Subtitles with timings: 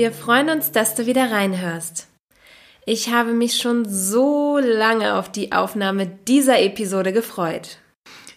[0.00, 2.06] Wir freuen uns, dass du wieder reinhörst.
[2.86, 7.76] Ich habe mich schon so lange auf die Aufnahme dieser Episode gefreut.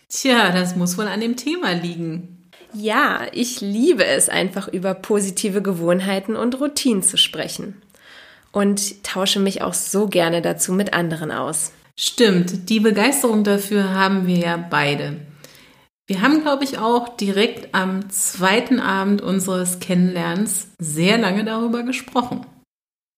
[0.10, 2.50] Tja, das muss wohl an dem Thema liegen.
[2.74, 7.82] Ja, ich liebe es einfach über positive Gewohnheiten und Routinen zu sprechen.
[8.52, 11.72] Und tausche mich auch so gerne dazu mit anderen aus.
[11.96, 15.16] Stimmt, die Begeisterung dafür haben wir ja beide.
[16.06, 22.46] Wir haben, glaube ich, auch direkt am zweiten Abend unseres Kennenlernens sehr lange darüber gesprochen.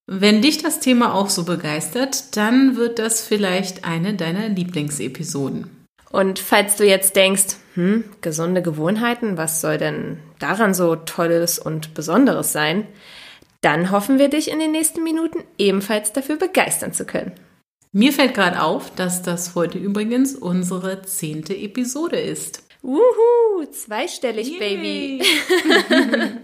[0.07, 5.85] Wenn dich das Thema auch so begeistert, dann wird das vielleicht eine deiner Lieblingsepisoden.
[6.11, 11.95] Und falls du jetzt denkst, hm, gesunde Gewohnheiten, was soll denn daran so Tolles und
[11.95, 12.87] Besonderes sein?
[13.61, 17.31] Dann hoffen wir dich in den nächsten Minuten ebenfalls dafür begeistern zu können.
[17.91, 22.64] Mir fällt gerade auf, dass das heute übrigens unsere zehnte Episode ist.
[22.85, 24.59] Wuhu, zweistellig, Yay.
[24.59, 25.23] Baby.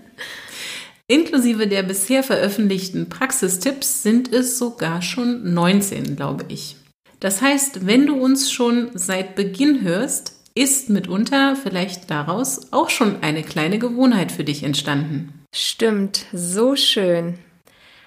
[1.07, 6.77] Inklusive der bisher veröffentlichten Praxistipps sind es sogar schon 19, glaube ich.
[7.19, 13.21] Das heißt, wenn du uns schon seit Beginn hörst, ist mitunter vielleicht daraus auch schon
[13.21, 15.45] eine kleine Gewohnheit für dich entstanden.
[15.53, 17.37] Stimmt, so schön.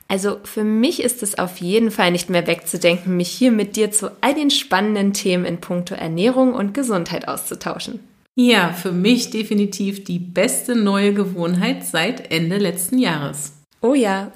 [0.09, 3.93] Also für mich ist es auf jeden Fall nicht mehr wegzudenken, mich hier mit dir
[3.93, 8.01] zu all den spannenden Themen in puncto Ernährung und Gesundheit auszutauschen.
[8.37, 13.53] Ja, für mich definitiv die beste neue Gewohnheit seit Ende letzten Jahres.
[13.81, 14.33] Oh ja.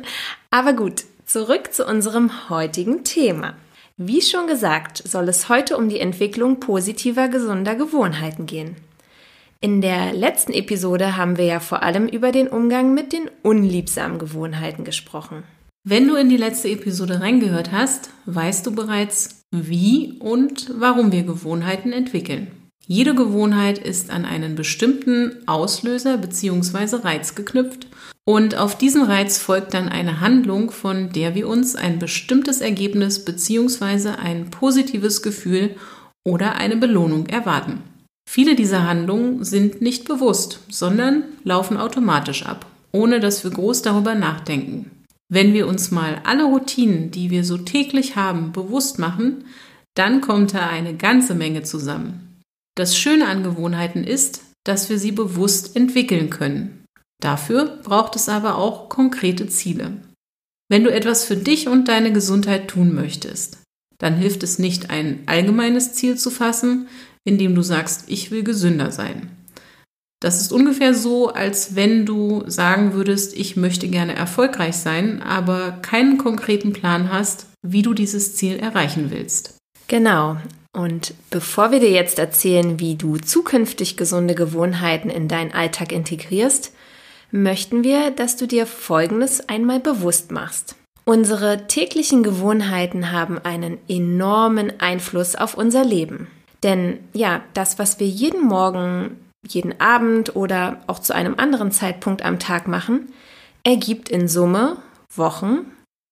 [0.50, 3.54] Aber gut, zurück zu unserem heutigen Thema.
[3.98, 8.76] Wie schon gesagt, soll es heute um die Entwicklung positiver, gesunder Gewohnheiten gehen.
[9.60, 14.18] In der letzten Episode haben wir ja vor allem über den Umgang mit den unliebsamen
[14.18, 15.44] Gewohnheiten gesprochen.
[15.84, 21.24] Wenn du in die letzte Episode reingehört hast, weißt du bereits, wie und warum wir
[21.24, 22.61] Gewohnheiten entwickeln.
[22.86, 26.96] Jede Gewohnheit ist an einen bestimmten Auslöser bzw.
[26.96, 27.86] Reiz geknüpft
[28.24, 33.24] und auf diesen Reiz folgt dann eine Handlung, von der wir uns ein bestimmtes Ergebnis
[33.24, 34.10] bzw.
[34.10, 35.76] ein positives Gefühl
[36.24, 37.82] oder eine Belohnung erwarten.
[38.28, 44.14] Viele dieser Handlungen sind nicht bewusst, sondern laufen automatisch ab, ohne dass wir groß darüber
[44.14, 44.90] nachdenken.
[45.28, 49.44] Wenn wir uns mal alle Routinen, die wir so täglich haben, bewusst machen,
[49.94, 52.31] dann kommt da eine ganze Menge zusammen.
[52.74, 56.84] Das Schöne an Gewohnheiten ist, dass wir sie bewusst entwickeln können.
[57.20, 59.98] Dafür braucht es aber auch konkrete Ziele.
[60.68, 63.58] Wenn du etwas für dich und deine Gesundheit tun möchtest,
[63.98, 66.88] dann hilft es nicht, ein allgemeines Ziel zu fassen,
[67.24, 69.30] indem du sagst, ich will gesünder sein.
[70.20, 75.72] Das ist ungefähr so, als wenn du sagen würdest, ich möchte gerne erfolgreich sein, aber
[75.82, 79.56] keinen konkreten Plan hast, wie du dieses Ziel erreichen willst.
[79.88, 80.36] Genau.
[80.72, 86.72] Und bevor wir dir jetzt erzählen, wie du zukünftig gesunde Gewohnheiten in deinen Alltag integrierst,
[87.30, 90.76] möchten wir, dass du dir Folgendes einmal bewusst machst.
[91.04, 96.28] Unsere täglichen Gewohnheiten haben einen enormen Einfluss auf unser Leben.
[96.62, 102.24] Denn ja, das, was wir jeden Morgen, jeden Abend oder auch zu einem anderen Zeitpunkt
[102.24, 103.12] am Tag machen,
[103.64, 104.76] ergibt in Summe
[105.14, 105.66] Wochen,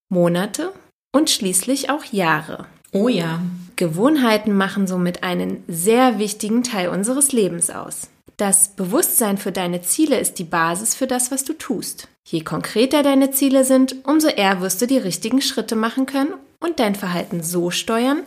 [0.08, 0.72] Monate
[1.12, 2.66] und schließlich auch Jahre.
[2.92, 3.40] Oh ja.
[3.80, 8.10] Gewohnheiten machen somit einen sehr wichtigen Teil unseres Lebens aus.
[8.36, 12.06] Das Bewusstsein für deine Ziele ist die Basis für das, was du tust.
[12.28, 16.78] Je konkreter deine Ziele sind, umso eher wirst du die richtigen Schritte machen können und
[16.78, 18.24] dein Verhalten so steuern,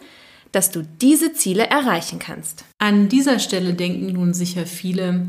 [0.52, 2.66] dass du diese Ziele erreichen kannst.
[2.80, 5.28] An dieser Stelle denken nun sicher viele,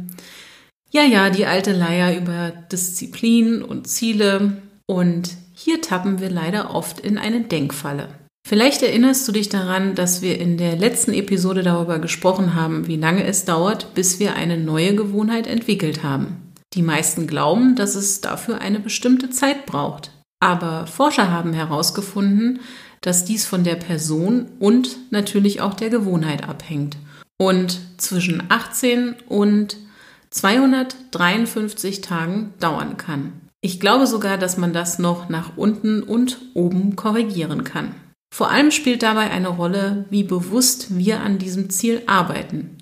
[0.90, 4.62] ja, ja, die alte Leier über Disziplin und Ziele.
[4.86, 8.08] Und hier tappen wir leider oft in eine Denkfalle.
[8.46, 12.96] Vielleicht erinnerst du dich daran, dass wir in der letzten Episode darüber gesprochen haben, wie
[12.96, 16.52] lange es dauert, bis wir eine neue Gewohnheit entwickelt haben.
[16.74, 20.10] Die meisten glauben, dass es dafür eine bestimmte Zeit braucht.
[20.40, 22.60] Aber Forscher haben herausgefunden,
[23.00, 26.98] dass dies von der Person und natürlich auch der Gewohnheit abhängt
[27.38, 29.78] und zwischen 18 und
[30.30, 33.32] 253 Tagen dauern kann.
[33.62, 37.94] Ich glaube sogar, dass man das noch nach unten und oben korrigieren kann.
[38.34, 42.78] Vor allem spielt dabei eine Rolle, wie bewusst wir an diesem Ziel arbeiten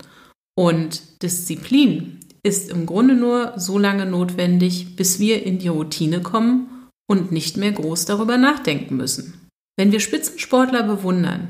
[0.58, 6.88] Und Disziplin ist im Grunde nur so lange notwendig, bis wir in die Routine kommen
[7.06, 9.46] und nicht mehr groß darüber nachdenken müssen.
[9.76, 11.48] Wenn wir Spitzensportler bewundern,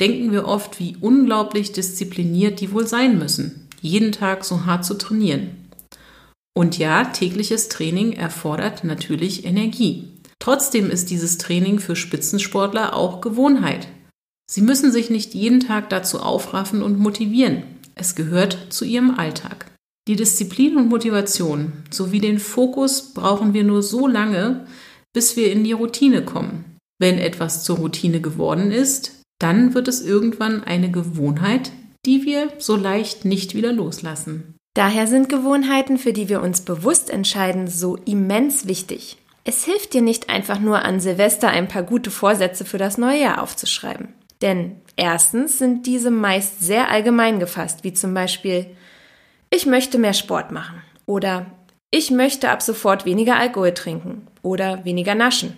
[0.00, 4.94] denken wir oft, wie unglaublich diszipliniert die wohl sein müssen, jeden Tag so hart zu
[4.94, 5.68] trainieren.
[6.58, 10.13] Und ja, tägliches Training erfordert natürlich Energie.
[10.44, 13.88] Trotzdem ist dieses Training für Spitzensportler auch Gewohnheit.
[14.46, 17.62] Sie müssen sich nicht jeden Tag dazu aufraffen und motivieren.
[17.94, 19.72] Es gehört zu ihrem Alltag.
[20.06, 24.66] Die Disziplin und Motivation sowie den Fokus brauchen wir nur so lange,
[25.14, 26.76] bis wir in die Routine kommen.
[27.00, 31.72] Wenn etwas zur Routine geworden ist, dann wird es irgendwann eine Gewohnheit,
[32.04, 34.56] die wir so leicht nicht wieder loslassen.
[34.74, 39.16] Daher sind Gewohnheiten, für die wir uns bewusst entscheiden, so immens wichtig.
[39.44, 43.20] Es hilft dir nicht einfach nur an Silvester ein paar gute Vorsätze für das neue
[43.20, 44.14] Jahr aufzuschreiben.
[44.40, 48.66] Denn erstens sind diese meist sehr allgemein gefasst, wie zum Beispiel
[49.50, 51.46] ich möchte mehr Sport machen oder
[51.90, 55.56] ich möchte ab sofort weniger Alkohol trinken oder weniger naschen.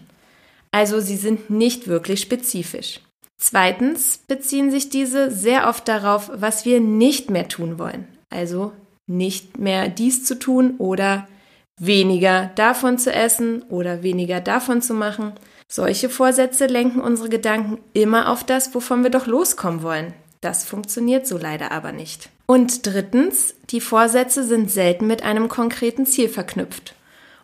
[0.70, 3.00] Also sie sind nicht wirklich spezifisch.
[3.38, 8.06] Zweitens beziehen sich diese sehr oft darauf, was wir nicht mehr tun wollen.
[8.30, 8.72] Also
[9.06, 11.26] nicht mehr dies zu tun oder
[11.78, 15.32] weniger davon zu essen oder weniger davon zu machen.
[15.68, 20.14] Solche Vorsätze lenken unsere Gedanken immer auf das, wovon wir doch loskommen wollen.
[20.40, 22.30] Das funktioniert so leider aber nicht.
[22.46, 26.94] Und drittens, die Vorsätze sind selten mit einem konkreten Ziel verknüpft.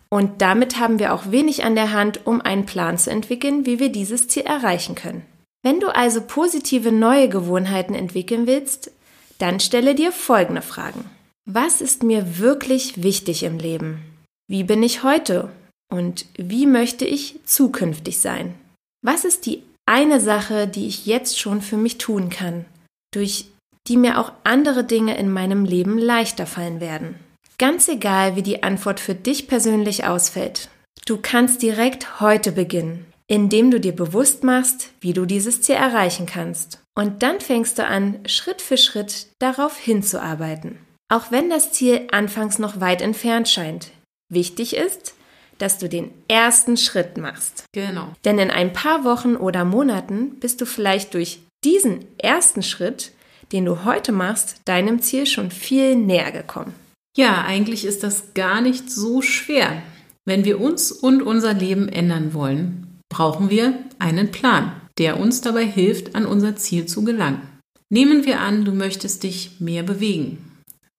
[0.09, 3.79] Und damit haben wir auch wenig an der Hand, um einen Plan zu entwickeln, wie
[3.79, 5.25] wir dieses Ziel erreichen können.
[5.63, 8.91] Wenn du also positive neue Gewohnheiten entwickeln willst,
[9.39, 11.09] dann stelle dir folgende Fragen.
[11.45, 14.12] Was ist mir wirklich wichtig im Leben?
[14.47, 15.49] Wie bin ich heute?
[15.91, 18.55] Und wie möchte ich zukünftig sein?
[19.01, 22.65] Was ist die eine Sache, die ich jetzt schon für mich tun kann,
[23.13, 23.45] durch
[23.87, 27.15] die mir auch andere Dinge in meinem Leben leichter fallen werden?
[27.57, 30.69] Ganz egal, wie die Antwort für dich persönlich ausfällt,
[31.05, 36.25] du kannst direkt heute beginnen, indem du dir bewusst machst, wie du dieses Ziel erreichen
[36.25, 36.79] kannst.
[36.95, 40.79] Und dann fängst du an, Schritt für Schritt darauf hinzuarbeiten.
[41.11, 43.91] Auch wenn das Ziel anfangs noch weit entfernt scheint.
[44.33, 45.13] Wichtig ist,
[45.57, 47.65] dass du den ersten Schritt machst.
[47.73, 48.07] Genau.
[48.25, 53.11] Denn in ein paar Wochen oder Monaten bist du vielleicht durch diesen ersten Schritt,
[53.51, 56.73] den du heute machst, deinem Ziel schon viel näher gekommen.
[57.15, 59.83] Ja, eigentlich ist das gar nicht so schwer.
[60.25, 65.65] Wenn wir uns und unser Leben ändern wollen, brauchen wir einen Plan, der uns dabei
[65.65, 67.41] hilft, an unser Ziel zu gelangen.
[67.89, 70.39] Nehmen wir an, du möchtest dich mehr bewegen.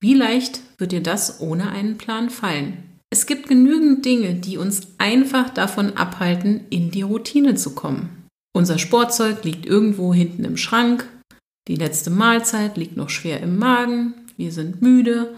[0.01, 2.94] Wie leicht wird dir das ohne einen Plan fallen?
[3.15, 8.27] Es gibt genügend Dinge, die uns einfach davon abhalten, in die Routine zu kommen.
[8.53, 11.07] Unser Sportzeug liegt irgendwo hinten im Schrank,
[11.69, 15.33] die letzte Mahlzeit liegt noch schwer im Magen, wir sind müde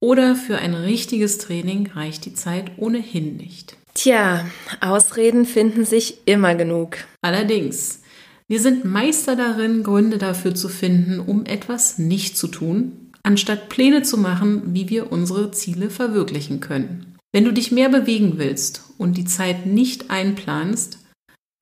[0.00, 3.76] oder für ein richtiges Training reicht die Zeit ohnehin nicht.
[3.92, 4.46] Tja,
[4.80, 6.96] Ausreden finden sich immer genug.
[7.20, 8.00] Allerdings,
[8.46, 14.00] wir sind Meister darin, Gründe dafür zu finden, um etwas nicht zu tun, anstatt Pläne
[14.00, 17.07] zu machen, wie wir unsere Ziele verwirklichen können.
[17.32, 20.98] Wenn du dich mehr bewegen willst und die Zeit nicht einplanst,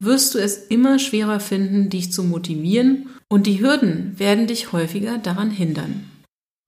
[0.03, 5.19] wirst du es immer schwerer finden, dich zu motivieren und die Hürden werden dich häufiger
[5.19, 6.11] daran hindern.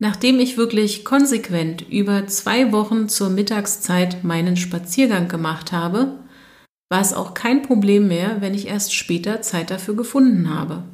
[0.01, 6.19] Nachdem ich wirklich konsequent über zwei Wochen zur Mittagszeit meinen Spaziergang gemacht habe,
[6.91, 10.85] war es auch kein Problem mehr, wenn ich erst später Zeit dafür gefunden habe.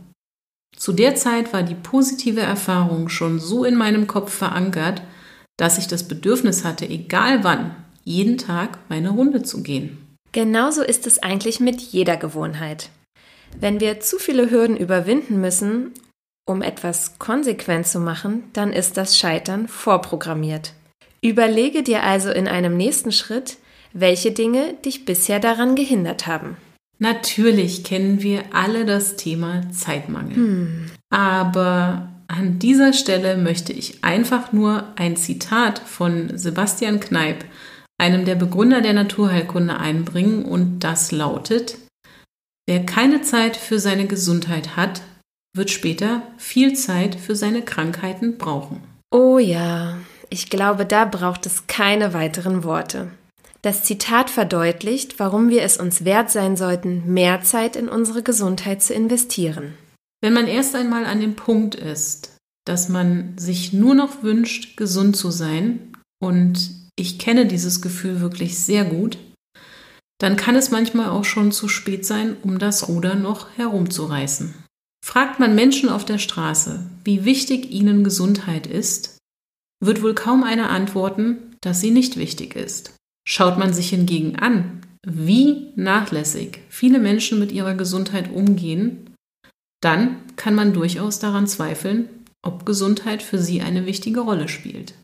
[0.76, 5.02] Zu der Zeit war die positive Erfahrung schon so in meinem Kopf verankert,
[5.56, 9.98] dass ich das Bedürfnis hatte, egal wann, jeden Tag meine Runde zu gehen.
[10.32, 12.90] Genauso ist es eigentlich mit jeder Gewohnheit.
[13.58, 15.92] Wenn wir zu viele Hürden überwinden müssen,
[16.46, 20.72] um etwas konsequent zu machen, dann ist das Scheitern vorprogrammiert.
[21.22, 23.56] Überlege dir also in einem nächsten Schritt,
[23.92, 26.56] welche Dinge dich bisher daran gehindert haben.
[26.98, 30.36] Natürlich kennen wir alle das Thema Zeitmangel.
[30.36, 30.90] Hm.
[31.10, 37.44] Aber an dieser Stelle möchte ich einfach nur ein Zitat von Sebastian Kneip
[37.98, 41.78] einem der Begründer der Naturheilkunde, einbringen und das lautet,
[42.66, 45.02] wer keine Zeit für seine Gesundheit hat,
[45.56, 48.82] wird später viel Zeit für seine Krankheiten brauchen.
[49.12, 49.96] Oh ja,
[50.28, 53.10] ich glaube, da braucht es keine weiteren Worte.
[53.62, 58.82] Das Zitat verdeutlicht, warum wir es uns wert sein sollten, mehr Zeit in unsere Gesundheit
[58.82, 59.74] zu investieren.
[60.20, 62.36] Wenn man erst einmal an dem Punkt ist,
[62.66, 68.58] dass man sich nur noch wünscht, gesund zu sein und ich kenne dieses Gefühl wirklich
[68.58, 69.18] sehr gut,
[70.18, 74.54] dann kann es manchmal auch schon zu spät sein, um das Ruder noch herumzureißen.
[75.04, 79.18] Fragt man Menschen auf der Straße, wie wichtig ihnen Gesundheit ist,
[79.84, 82.94] wird wohl kaum einer antworten, dass sie nicht wichtig ist.
[83.26, 89.14] Schaut man sich hingegen an, wie nachlässig viele Menschen mit ihrer Gesundheit umgehen,
[89.82, 92.08] dann kann man durchaus daran zweifeln,
[92.42, 94.94] ob Gesundheit für sie eine wichtige Rolle spielt.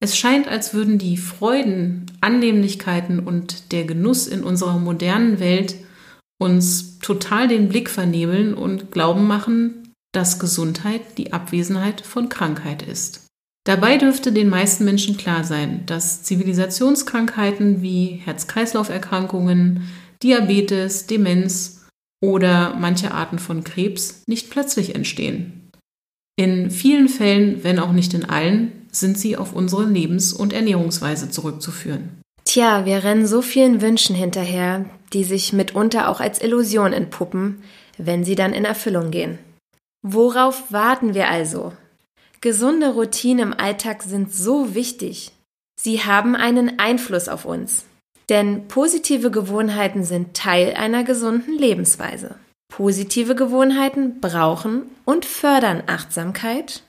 [0.00, 5.76] Es scheint, als würden die Freuden, Annehmlichkeiten und der Genuss in unserer modernen Welt
[6.40, 13.26] uns total den Blick vernebeln und glauben machen, dass Gesundheit die Abwesenheit von Krankheit ist.
[13.66, 19.82] Dabei dürfte den meisten Menschen klar sein, dass Zivilisationskrankheiten wie Herz-Kreislauf-Erkrankungen,
[20.22, 21.86] Diabetes, Demenz
[22.24, 25.70] oder manche Arten von Krebs nicht plötzlich entstehen.
[26.36, 31.30] In vielen Fällen, wenn auch nicht in allen, sind sie auf unsere Lebens- und Ernährungsweise
[31.30, 32.20] zurückzuführen.
[32.44, 37.62] Tja, wir rennen so vielen Wünschen hinterher, die sich mitunter auch als Illusion entpuppen,
[37.98, 39.38] wenn sie dann in Erfüllung gehen.
[40.02, 41.72] Worauf warten wir also?
[42.40, 45.32] Gesunde Routinen im Alltag sind so wichtig.
[45.78, 47.84] Sie haben einen Einfluss auf uns.
[48.28, 52.36] Denn positive Gewohnheiten sind Teil einer gesunden Lebensweise.
[52.68, 56.82] Positive Gewohnheiten brauchen und fördern Achtsamkeit.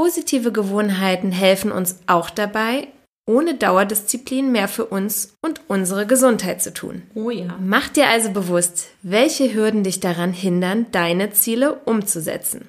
[0.00, 2.88] Positive Gewohnheiten helfen uns auch dabei,
[3.28, 7.02] ohne Dauerdisziplin mehr für uns und unsere Gesundheit zu tun.
[7.14, 7.58] Oh ja.
[7.60, 12.66] Mach dir also bewusst, welche Hürden dich daran hindern, deine Ziele umzusetzen.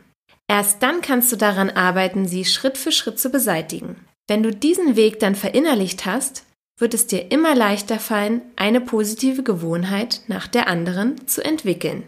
[0.49, 3.95] Erst dann kannst du daran arbeiten, sie Schritt für Schritt zu beseitigen.
[4.27, 6.43] Wenn du diesen Weg dann verinnerlicht hast,
[6.79, 12.03] wird es dir immer leichter fallen, eine positive Gewohnheit nach der anderen zu entwickeln.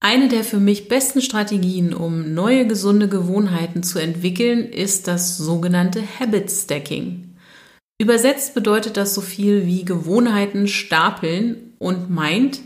[0.00, 6.02] Eine der für mich besten Strategien, um neue gesunde Gewohnheiten zu entwickeln, ist das sogenannte
[6.20, 7.34] Habit Stacking.
[8.00, 12.60] Übersetzt bedeutet das so viel wie Gewohnheiten stapeln und meint,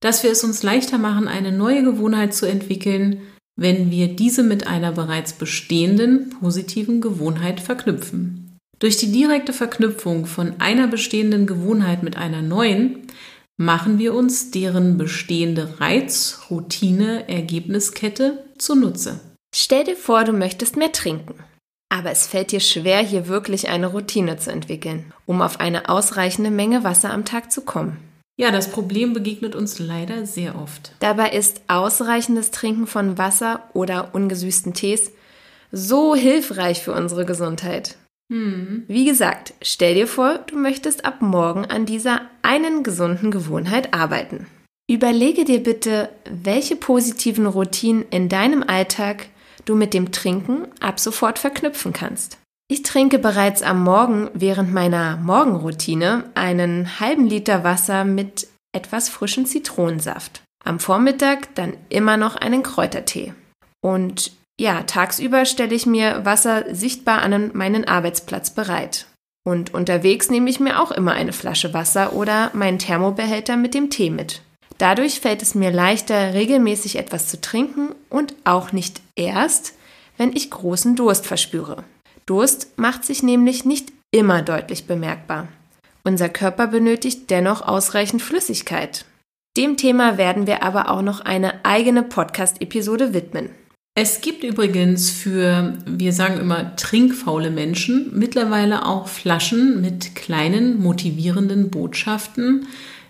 [0.00, 3.20] dass wir es uns leichter machen, eine neue Gewohnheit zu entwickeln,
[3.56, 8.58] wenn wir diese mit einer bereits bestehenden positiven Gewohnheit verknüpfen.
[8.80, 13.06] Durch die direkte Verknüpfung von einer bestehenden Gewohnheit mit einer neuen
[13.56, 19.20] machen wir uns deren bestehende Reiz, Routine, Ergebniskette zunutze.
[19.54, 21.34] Stell dir vor, du möchtest mehr trinken.
[21.88, 26.50] Aber es fällt dir schwer, hier wirklich eine Routine zu entwickeln, um auf eine ausreichende
[26.50, 27.98] Menge Wasser am Tag zu kommen.
[28.36, 30.92] Ja, das Problem begegnet uns leider sehr oft.
[30.98, 35.12] Dabei ist ausreichendes Trinken von Wasser oder ungesüßten Tees
[35.70, 37.96] so hilfreich für unsere Gesundheit.
[38.32, 38.84] Hm.
[38.88, 44.46] Wie gesagt, stell dir vor, du möchtest ab morgen an dieser einen gesunden Gewohnheit arbeiten.
[44.90, 49.26] Überlege dir bitte, welche positiven Routinen in deinem Alltag
[49.64, 52.38] du mit dem Trinken ab sofort verknüpfen kannst.
[52.68, 59.46] Ich trinke bereits am Morgen während meiner Morgenroutine einen halben Liter Wasser mit etwas frischen
[59.46, 60.42] Zitronensaft.
[60.64, 63.34] Am Vormittag dann immer noch einen Kräutertee.
[63.82, 69.06] Und ja, tagsüber stelle ich mir Wasser sichtbar an meinen Arbeitsplatz bereit.
[69.46, 73.90] Und unterwegs nehme ich mir auch immer eine Flasche Wasser oder meinen Thermobehälter mit dem
[73.90, 74.42] Tee mit.
[74.78, 79.74] Dadurch fällt es mir leichter, regelmäßig etwas zu trinken und auch nicht erst,
[80.16, 81.84] wenn ich großen Durst verspüre.
[82.26, 85.48] Durst macht sich nämlich nicht immer deutlich bemerkbar.
[86.04, 89.04] Unser Körper benötigt dennoch ausreichend Flüssigkeit.
[89.56, 93.50] Dem Thema werden wir aber auch noch eine eigene Podcast-Episode widmen.
[93.96, 101.70] Es gibt übrigens für, wir sagen immer, trinkfaule Menschen mittlerweile auch Flaschen mit kleinen motivierenden
[101.70, 102.66] Botschaften,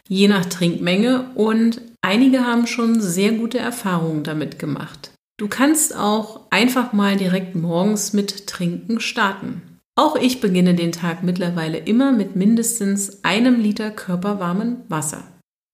[0.07, 5.13] je nach Trinkmenge und einige haben schon sehr gute Erfahrungen damit gemacht.
[5.39, 9.63] Du kannst auch einfach mal direkt morgens mit Trinken starten.
[9.97, 15.25] Auch ich beginne den Tag mittlerweile immer mit mindestens einem Liter körperwarmen Wasser.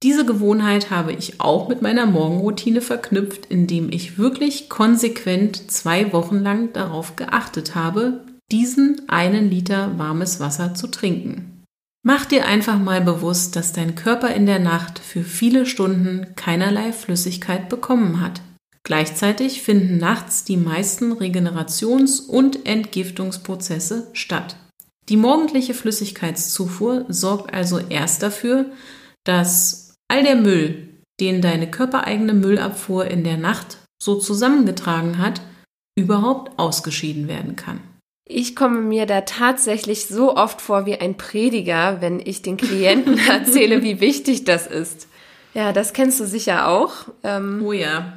[0.02, 6.38] Diese Gewohnheit habe ich auch mit meiner Morgenroutine verknüpft, indem ich wirklich konsequent zwei Wochen
[6.38, 11.64] lang darauf geachtet habe, diesen einen Liter warmes Wasser zu trinken.
[12.02, 16.92] Mach dir einfach mal bewusst, dass dein Körper in der Nacht für viele Stunden keinerlei
[16.92, 18.40] Flüssigkeit bekommen hat.
[18.84, 24.56] Gleichzeitig finden nachts die meisten Regenerations- und Entgiftungsprozesse statt.
[25.10, 28.66] Die morgendliche Flüssigkeitszufuhr sorgt also erst dafür,
[29.24, 30.88] dass all der Müll,
[31.20, 35.40] den deine körpereigene Müllabfuhr in der Nacht so zusammengetragen hat,
[35.96, 37.80] überhaupt ausgeschieden werden kann.
[38.26, 43.18] Ich komme mir da tatsächlich so oft vor wie ein Prediger, wenn ich den Klienten
[43.28, 45.08] erzähle, wie wichtig das ist.
[45.52, 46.92] Ja, das kennst du sicher auch.
[47.24, 48.14] Ähm, oh ja.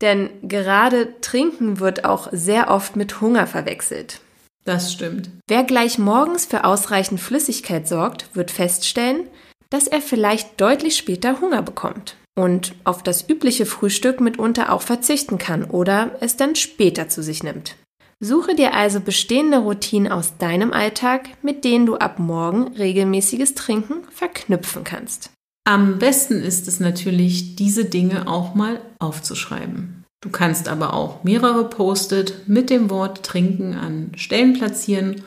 [0.00, 4.20] Denn gerade Trinken wird auch sehr oft mit Hunger verwechselt.
[4.64, 5.30] Das stimmt.
[5.46, 9.28] Wer gleich morgens für ausreichend Flüssigkeit sorgt, wird feststellen,
[9.74, 15.36] dass er vielleicht deutlich später Hunger bekommt und auf das übliche Frühstück mitunter auch verzichten
[15.36, 17.74] kann oder es dann später zu sich nimmt.
[18.20, 24.04] Suche dir also bestehende Routinen aus deinem Alltag, mit denen du ab morgen regelmäßiges Trinken
[24.12, 25.30] verknüpfen kannst.
[25.66, 30.04] Am besten ist es natürlich, diese Dinge auch mal aufzuschreiben.
[30.22, 35.22] Du kannst aber auch mehrere Post-it mit dem Wort Trinken an Stellen platzieren,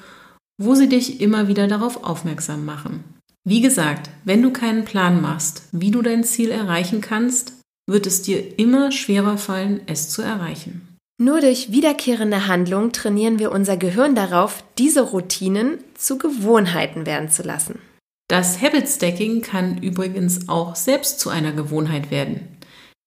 [0.58, 3.17] wo sie dich immer wieder darauf aufmerksam machen.
[3.50, 7.54] Wie gesagt, wenn du keinen Plan machst, wie du dein Ziel erreichen kannst,
[7.90, 10.98] wird es dir immer schwerer fallen, es zu erreichen.
[11.18, 17.42] Nur durch wiederkehrende Handlung trainieren wir unser Gehirn darauf, diese Routinen zu Gewohnheiten werden zu
[17.42, 17.80] lassen.
[18.28, 22.42] Das Habit Stacking kann übrigens auch selbst zu einer Gewohnheit werden.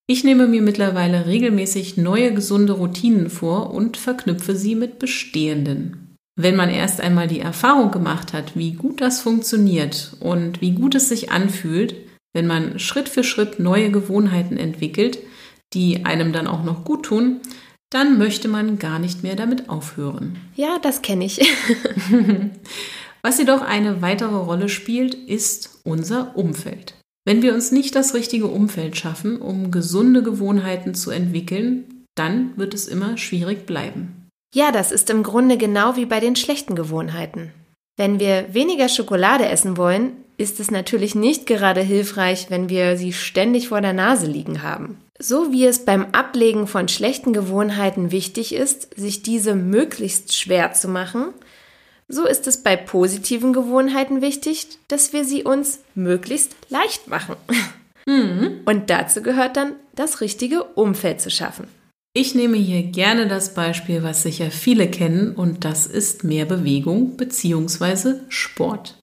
[0.07, 6.10] Ich nehme mir mittlerweile regelmäßig neue gesunde Routinen vor und verknüpfe sie mit bestehenden.
[6.35, 10.95] Wenn man erst einmal die Erfahrung gemacht hat, wie gut das funktioniert und wie gut
[10.95, 11.95] es sich anfühlt,
[12.33, 15.19] wenn man Schritt für Schritt neue Gewohnheiten entwickelt,
[15.73, 17.41] die einem dann auch noch gut tun,
[17.89, 20.37] dann möchte man gar nicht mehr damit aufhören.
[20.55, 21.41] Ja, das kenne ich.
[23.21, 26.95] Was jedoch eine weitere Rolle spielt, ist unser Umfeld.
[27.25, 32.73] Wenn wir uns nicht das richtige Umfeld schaffen, um gesunde Gewohnheiten zu entwickeln, dann wird
[32.73, 34.20] es immer schwierig bleiben.
[34.53, 37.53] Ja, das ist im Grunde genau wie bei den schlechten Gewohnheiten.
[37.97, 43.13] Wenn wir weniger Schokolade essen wollen, ist es natürlich nicht gerade hilfreich, wenn wir sie
[43.13, 44.97] ständig vor der Nase liegen haben.
[45.19, 50.87] So wie es beim Ablegen von schlechten Gewohnheiten wichtig ist, sich diese möglichst schwer zu
[50.87, 51.27] machen,
[52.07, 57.35] so ist es bei positiven Gewohnheiten wichtig, dass wir sie uns möglichst leicht machen.
[58.05, 58.61] Mhm.
[58.65, 61.67] Und dazu gehört dann, das richtige Umfeld zu schaffen.
[62.13, 67.15] Ich nehme hier gerne das Beispiel, was sicher viele kennen, und das ist mehr Bewegung
[67.15, 68.15] bzw.
[68.27, 68.99] Sport.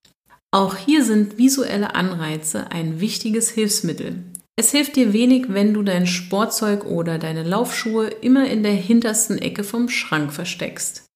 [0.50, 4.24] Auch hier sind visuelle Anreize ein wichtiges Hilfsmittel.
[4.56, 9.38] Es hilft dir wenig, wenn du dein Sportzeug oder deine Laufschuhe immer in der hintersten
[9.38, 11.06] Ecke vom Schrank versteckst.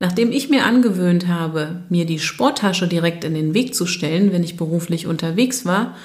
[0.00, 4.44] Nachdem ich mir angewöhnt habe, mir die Sporttasche direkt in den Weg zu stellen, wenn
[4.44, 5.96] ich beruflich unterwegs war,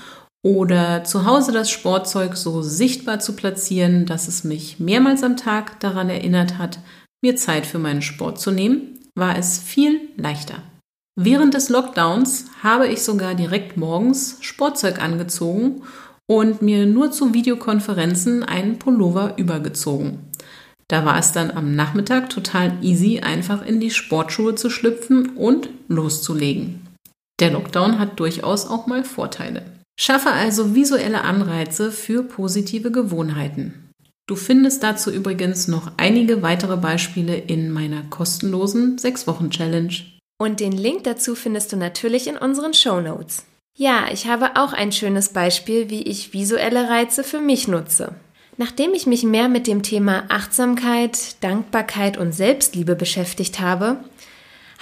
[0.43, 5.79] oder zu Hause das Sportzeug so sichtbar zu platzieren, dass es mich mehrmals am Tag
[5.79, 6.79] daran erinnert hat,
[7.23, 10.61] mir Zeit für meinen Sport zu nehmen, war es viel leichter.
[11.15, 15.83] Während des Lockdowns habe ich sogar direkt morgens Sportzeug angezogen
[16.27, 20.19] und mir nur zu Videokonferenzen einen Pullover übergezogen.
[20.89, 25.69] Da war es dann am Nachmittag total easy, einfach in die Sportschuhe zu schlüpfen und
[25.87, 26.81] loszulegen.
[27.39, 29.63] Der Lockdown hat durchaus auch mal Vorteile.
[29.99, 33.89] Schaffe also visuelle Anreize für positive Gewohnheiten.
[34.25, 39.93] Du findest dazu übrigens noch einige weitere Beispiele in meiner kostenlosen 6-Wochen-Challenge.
[40.37, 43.45] Und den Link dazu findest du natürlich in unseren Show Notes.
[43.75, 48.15] Ja, ich habe auch ein schönes Beispiel, wie ich visuelle Reize für mich nutze.
[48.57, 53.97] Nachdem ich mich mehr mit dem Thema Achtsamkeit, Dankbarkeit und Selbstliebe beschäftigt habe,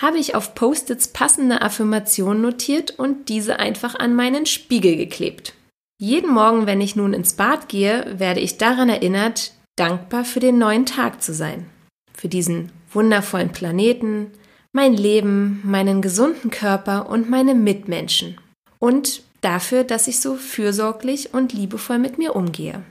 [0.02, 5.54] habe ich auf Post-its passende Affirmationen notiert und diese einfach an meinen Spiegel geklebt.
[6.00, 10.58] Jeden Morgen, wenn ich nun ins Bad gehe, werde ich daran erinnert, dankbar für den
[10.58, 11.68] neuen Tag zu sein.
[12.14, 14.32] Für diesen wundervollen Planeten,
[14.74, 18.38] mein Leben, meinen gesunden Körper und meine Mitmenschen
[18.80, 22.82] und dafür, dass ich so fürsorglich und liebevoll mit mir umgehe.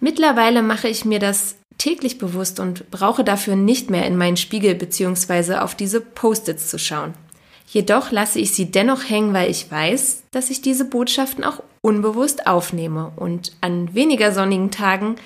[0.00, 4.74] Mittlerweile mache ich mir das täglich bewusst und brauche dafür nicht mehr in meinen Spiegel
[4.74, 5.54] bzw.
[5.56, 7.14] auf diese Post-its zu schauen.
[7.70, 12.46] Jedoch lasse ich sie dennoch hängen, weil ich weiß, dass ich diese Botschaften auch unbewusst
[12.46, 15.16] aufnehme und an weniger sonnigen Tagen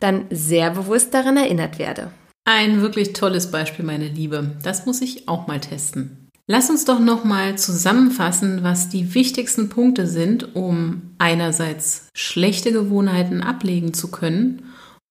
[0.00, 2.12] dann sehr bewusst daran erinnert werde.
[2.44, 4.56] Ein wirklich tolles Beispiel, meine Liebe.
[4.62, 6.28] Das muss ich auch mal testen.
[6.46, 13.92] Lass uns doch nochmal zusammenfassen, was die wichtigsten Punkte sind, um einerseits schlechte Gewohnheiten ablegen
[13.92, 14.67] zu können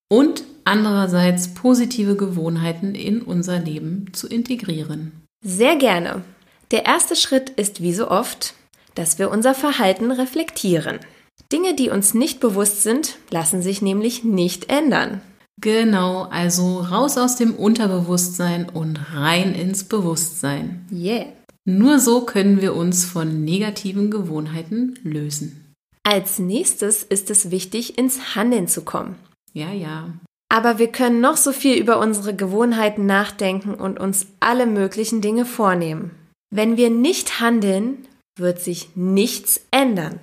[0.10, 5.12] und andererseits positive Gewohnheiten in unser Leben zu integrieren.
[5.41, 6.24] Sehr gerne.
[6.72, 8.54] Der erste Schritt ist wie so oft,
[8.96, 11.00] dass wir unser Verhalten reflektieren.
[11.52, 15.22] Dinge, die uns nicht bewusst sind, lassen sich nämlich nicht ändern.
[15.60, 20.86] Genau, also raus aus dem Unterbewusstsein und rein ins Bewusstsein.
[20.91, 21.28] Yeah.
[21.65, 25.74] Nur so können wir uns von negativen Gewohnheiten lösen.
[26.04, 29.15] Als nächstes ist es wichtig, ins Handeln zu kommen.
[29.58, 30.13] Ja, ja.
[30.50, 35.46] Aber wir können noch so viel über unsere Gewohnheiten nachdenken und uns alle möglichen Dinge
[35.46, 36.12] vornehmen.
[36.50, 38.08] Wenn wir nicht handeln,
[38.39, 40.20] wird sich nichts ändern.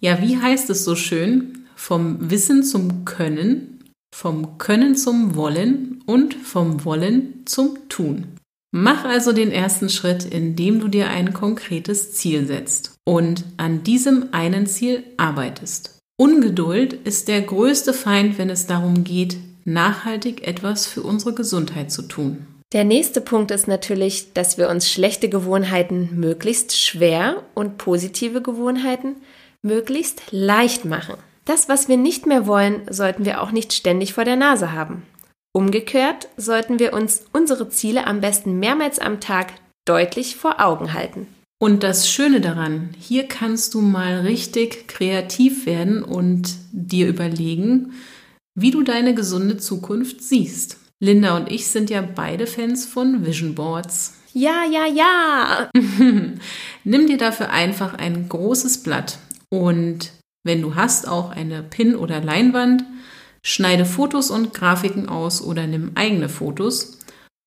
[0.00, 1.66] Ja, wie heißt es so schön?
[1.76, 3.80] Vom Wissen zum Können
[4.14, 8.36] vom Können zum Wollen und vom Wollen zum Tun.
[8.72, 14.32] Mach also den ersten Schritt, indem du dir ein konkretes Ziel setzt und an diesem
[14.32, 15.98] einen Ziel arbeitest.
[16.20, 22.02] Ungeduld ist der größte Feind, wenn es darum geht, nachhaltig etwas für unsere Gesundheit zu
[22.02, 22.46] tun.
[22.74, 29.16] Der nächste Punkt ist natürlich, dass wir uns schlechte Gewohnheiten möglichst schwer und positive Gewohnheiten
[29.62, 31.14] möglichst leicht machen.
[31.46, 35.04] Das, was wir nicht mehr wollen, sollten wir auch nicht ständig vor der Nase haben.
[35.54, 39.54] Umgekehrt sollten wir uns unsere Ziele am besten mehrmals am Tag
[39.86, 41.28] deutlich vor Augen halten.
[41.62, 47.92] Und das Schöne daran, hier kannst du mal richtig kreativ werden und dir überlegen,
[48.54, 50.78] wie du deine gesunde Zukunft siehst.
[51.00, 54.14] Linda und ich sind ja beide Fans von Vision Boards.
[54.32, 55.70] Ja, ja, ja.
[56.84, 59.18] Nimm dir dafür einfach ein großes Blatt
[59.50, 60.12] und
[60.44, 62.84] wenn du hast auch eine Pin- oder Leinwand,
[63.44, 66.99] schneide Fotos und Grafiken aus oder nimm eigene Fotos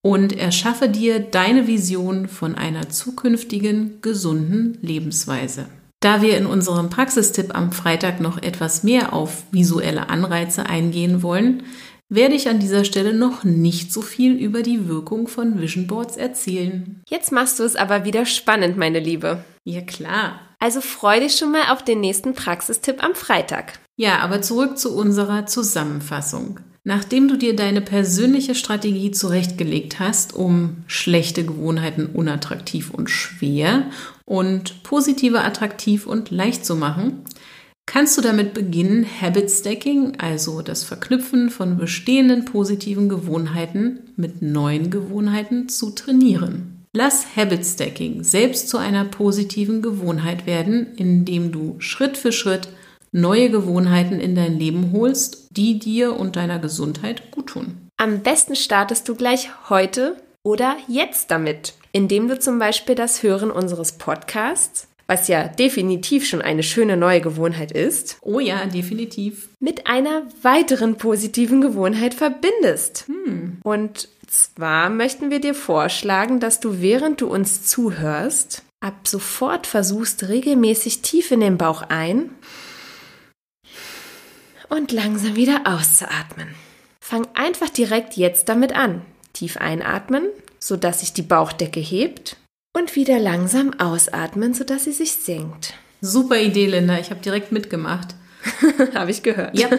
[0.03, 5.65] und erschaffe dir deine Vision von einer zukünftigen gesunden Lebensweise.
[6.01, 11.63] Da wir in unserem Praxistipp am Freitag noch etwas mehr auf visuelle Anreize eingehen wollen,
[12.09, 16.17] werde ich an dieser Stelle noch nicht so viel über die Wirkung von Vision Boards
[16.17, 17.01] erzählen.
[17.09, 19.45] Jetzt machst du es aber wieder spannend, meine Liebe.
[19.63, 20.41] Ja klar.
[20.59, 23.79] Also freu dich schon mal auf den nächsten Praxistipp am Freitag.
[23.95, 26.59] Ja, aber zurück zu unserer Zusammenfassung.
[26.85, 33.89] Nachdem du dir deine persönliche Strategie zurechtgelegt hast, um schlechte Gewohnheiten unattraktiv und schwer
[34.25, 37.23] und positive attraktiv und leicht zu machen,
[37.85, 44.89] kannst du damit beginnen, Habit Stacking, also das Verknüpfen von bestehenden positiven Gewohnheiten mit neuen
[44.89, 46.85] Gewohnheiten zu trainieren.
[46.91, 52.67] Lass Habit Stacking selbst zu einer positiven Gewohnheit werden, indem du Schritt für Schritt
[53.13, 57.77] neue Gewohnheiten in dein Leben holst, die dir und deiner Gesundheit gut tun.
[57.97, 63.51] Am besten startest du gleich heute oder jetzt damit, indem du zum Beispiel das Hören
[63.51, 68.17] unseres Podcasts was ja definitiv schon eine schöne neue Gewohnheit ist.
[68.21, 69.49] Oh ja, definitiv.
[69.59, 73.05] Mit einer weiteren positiven Gewohnheit verbindest.
[73.07, 73.57] Hm.
[73.63, 80.27] Und zwar möchten wir dir vorschlagen, dass du während du uns zuhörst, ab sofort versuchst,
[80.29, 82.29] regelmäßig tief in den Bauch ein
[84.69, 86.49] und langsam wieder auszuatmen.
[87.01, 89.01] Fang einfach direkt jetzt damit an.
[89.33, 90.25] Tief einatmen,
[90.59, 92.37] sodass sich die Bauchdecke hebt
[92.75, 95.73] und wieder langsam ausatmen, sodass sie sich senkt.
[96.01, 96.99] Super Idee, Linda.
[96.99, 98.15] Ich habe direkt mitgemacht.
[98.93, 99.57] habe ich gehört.
[99.57, 99.69] Ja.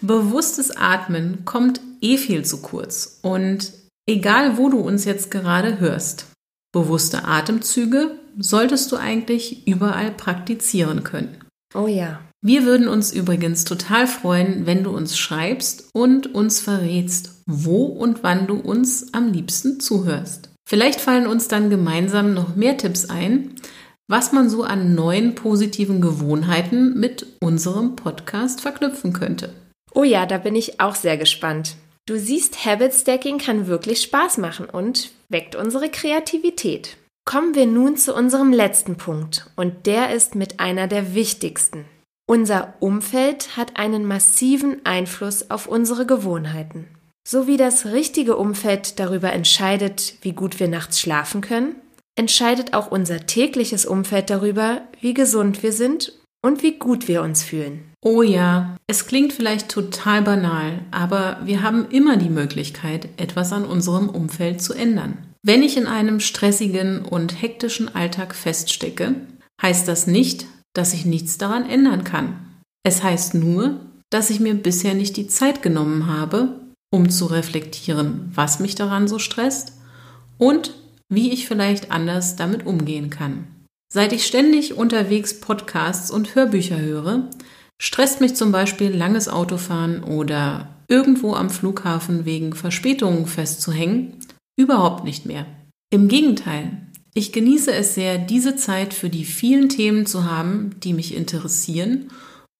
[0.00, 3.18] Bewusstes Atmen kommt eh viel zu kurz.
[3.22, 3.72] Und
[4.06, 6.26] egal, wo du uns jetzt gerade hörst,
[6.72, 11.42] bewusste Atemzüge solltest du eigentlich überall praktizieren können.
[11.74, 12.20] Oh ja.
[12.46, 18.22] Wir würden uns übrigens total freuen, wenn du uns schreibst und uns verrätst, wo und
[18.22, 20.50] wann du uns am liebsten zuhörst.
[20.64, 23.56] Vielleicht fallen uns dann gemeinsam noch mehr Tipps ein,
[24.06, 29.52] was man so an neuen positiven Gewohnheiten mit unserem Podcast verknüpfen könnte.
[29.92, 31.74] Oh ja, da bin ich auch sehr gespannt.
[32.06, 36.96] Du siehst, Habit Stacking kann wirklich Spaß machen und weckt unsere Kreativität.
[37.24, 41.86] Kommen wir nun zu unserem letzten Punkt und der ist mit einer der wichtigsten.
[42.28, 46.86] Unser Umfeld hat einen massiven Einfluss auf unsere Gewohnheiten.
[47.26, 51.76] So wie das richtige Umfeld darüber entscheidet, wie gut wir nachts schlafen können,
[52.16, 56.12] entscheidet auch unser tägliches Umfeld darüber, wie gesund wir sind
[56.42, 57.92] und wie gut wir uns fühlen.
[58.04, 63.64] Oh ja, es klingt vielleicht total banal, aber wir haben immer die Möglichkeit, etwas an
[63.64, 65.18] unserem Umfeld zu ändern.
[65.42, 69.14] Wenn ich in einem stressigen und hektischen Alltag feststecke,
[69.62, 72.38] heißt das nicht, dass ich nichts daran ändern kann.
[72.82, 76.60] Es heißt nur, dass ich mir bisher nicht die Zeit genommen habe,
[76.90, 79.72] um zu reflektieren, was mich daran so stresst
[80.38, 80.74] und
[81.08, 83.46] wie ich vielleicht anders damit umgehen kann.
[83.92, 87.28] Seit ich ständig unterwegs Podcasts und Hörbücher höre,
[87.80, 94.14] stresst mich zum Beispiel langes Autofahren oder irgendwo am Flughafen wegen Verspätungen festzuhängen
[94.58, 95.46] überhaupt nicht mehr.
[95.90, 96.85] Im Gegenteil,
[97.16, 102.10] ich genieße es sehr, diese Zeit für die vielen Themen zu haben, die mich interessieren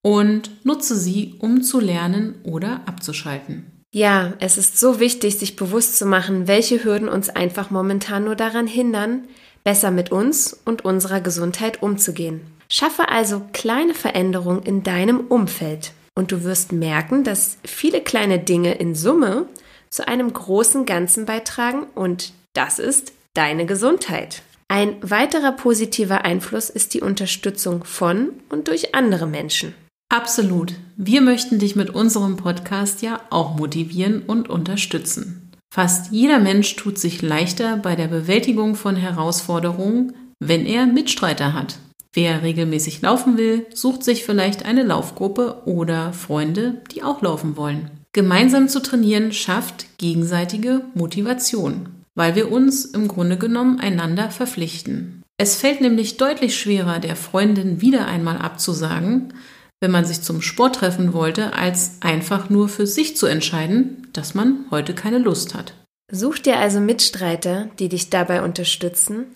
[0.03, 3.67] und nutze sie, um zu lernen oder abzuschalten.
[3.93, 8.35] Ja, es ist so wichtig, sich bewusst zu machen, welche Hürden uns einfach momentan nur
[8.35, 9.25] daran hindern,
[9.63, 12.41] besser mit uns und unserer Gesundheit umzugehen.
[12.71, 18.73] Schaffe also kleine Veränderungen in deinem Umfeld und du wirst merken, dass viele kleine Dinge
[18.75, 19.49] in Summe
[19.91, 24.43] zu einem großen Ganzen beitragen und das ist deine Gesundheit.
[24.69, 29.75] Ein weiterer positiver Einfluss ist die Unterstützung von und durch andere Menschen.
[30.09, 30.75] Absolut.
[30.97, 35.51] Wir möchten dich mit unserem Podcast ja auch motivieren und unterstützen.
[35.73, 41.79] Fast jeder Mensch tut sich leichter bei der Bewältigung von Herausforderungen, wenn er Mitstreiter hat.
[42.13, 47.91] Wer regelmäßig laufen will, sucht sich vielleicht eine Laufgruppe oder Freunde, die auch laufen wollen.
[48.13, 51.96] Gemeinsam zu trainieren schafft gegenseitige Motivation.
[52.17, 55.23] Weil wir uns im Grunde genommen einander verpflichten.
[55.39, 59.35] Es fällt nämlich deutlich schwerer, der Freundin wieder einmal abzusagen,
[59.81, 64.35] wenn man sich zum Sport treffen wollte, als einfach nur für sich zu entscheiden, dass
[64.35, 65.75] man heute keine Lust hat.
[66.11, 69.27] Such dir also Mitstreiter, die dich dabei unterstützen,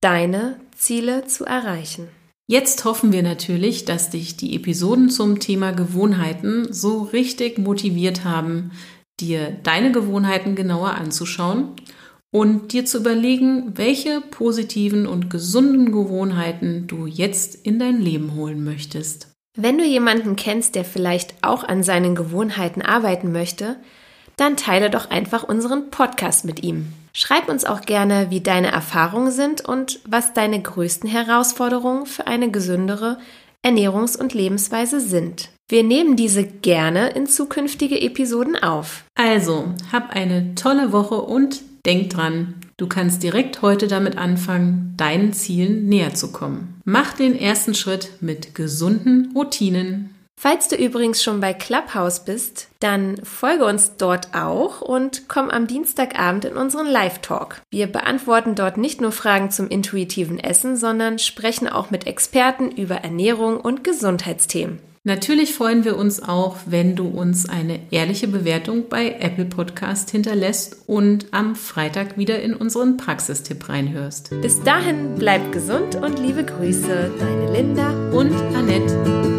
[0.00, 2.08] deine Ziele zu erreichen.
[2.48, 8.72] Jetzt hoffen wir natürlich, dass dich die Episoden zum Thema Gewohnheiten so richtig motiviert haben,
[9.20, 11.76] dir deine Gewohnheiten genauer anzuschauen
[12.30, 18.64] und dir zu überlegen, welche positiven und gesunden Gewohnheiten du jetzt in dein Leben holen
[18.64, 19.28] möchtest.
[19.54, 23.76] Wenn du jemanden kennst, der vielleicht auch an seinen Gewohnheiten arbeiten möchte,
[24.36, 26.94] dann teile doch einfach unseren Podcast mit ihm.
[27.12, 32.50] Schreib uns auch gerne, wie deine Erfahrungen sind und was deine größten Herausforderungen für eine
[32.50, 33.18] gesündere
[33.62, 35.50] Ernährungs- und Lebensweise sind.
[35.72, 39.04] Wir nehmen diese gerne in zukünftige Episoden auf.
[39.14, 45.32] Also, hab eine tolle Woche und denk dran, du kannst direkt heute damit anfangen, deinen
[45.32, 46.78] Zielen näher zu kommen.
[46.84, 50.14] Mach den ersten Schritt mit gesunden Routinen.
[50.38, 55.66] Falls du übrigens schon bei Clubhouse bist, dann folge uns dort auch und komm am
[55.66, 57.62] Dienstagabend in unseren Live-Talk.
[57.70, 62.96] Wir beantworten dort nicht nur Fragen zum intuitiven Essen, sondern sprechen auch mit Experten über
[62.96, 64.78] Ernährung und Gesundheitsthemen.
[65.04, 70.84] Natürlich freuen wir uns auch, wenn du uns eine ehrliche Bewertung bei Apple Podcast hinterlässt
[70.86, 74.30] und am Freitag wieder in unseren Praxistipp reinhörst.
[74.42, 79.31] Bis dahin bleib gesund und liebe Grüße, deine Linda und Annette.